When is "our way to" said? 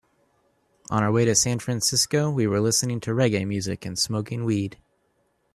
1.03-1.35